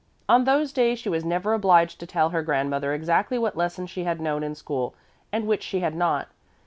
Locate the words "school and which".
4.55-5.61